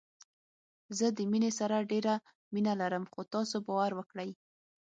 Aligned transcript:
زه 0.97 1.07
د 1.17 1.19
مينې 1.31 1.51
سره 1.59 1.87
ډېره 1.91 2.13
مينه 2.53 2.73
لرم 2.81 3.03
خو 3.11 3.21
تاسو 3.33 3.55
باور 3.67 3.91
وکړئ 3.95 4.29